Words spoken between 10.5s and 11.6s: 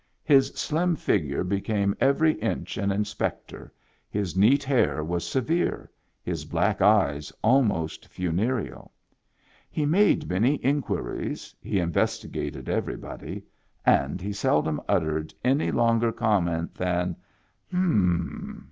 inquiries,